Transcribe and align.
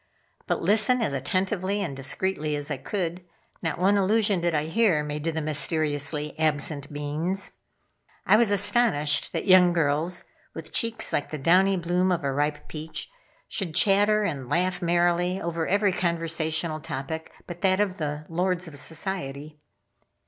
But 0.47 0.63
listen 0.63 0.99
as 0.99 1.13
attentively 1.13 1.79
and 1.83 1.95
discreetly 1.95 2.55
as 2.55 2.71
I 2.71 2.77
could, 2.77 3.23
not 3.61 3.77
one 3.77 3.97
allusion 3.97 4.41
did 4.41 4.55
I 4.55 4.63
hear 4.65 5.03
made 5.03 5.23
to 5.25 5.31
the 5.31 5.41
mysteriously 5.43 6.33
absent 6.39 6.91
beings. 6.91 7.51
I 8.25 8.35
was 8.35 8.49
astonished 8.49 9.31
that 9.31 9.45
young 9.45 9.73
girls, 9.73 10.23
with 10.55 10.73
cheeks 10.73 11.13
like 11.13 11.29
the 11.29 11.37
downy 11.37 11.77
bloom 11.77 12.11
of 12.11 12.23
a 12.23 12.33
ripe 12.33 12.67
peach, 12.67 13.11
should 13.47 13.75
chatter 13.75 14.23
and 14.23 14.49
laugh 14.49 14.81
merrily 14.81 15.39
over 15.39 15.67
every 15.67 15.93
conversational 15.93 16.79
topic 16.79 17.31
but 17.45 17.61
that 17.61 17.79
of 17.79 17.99
the 17.99 18.25
lords 18.27 18.67
of 18.67 18.75
society. 18.79 19.59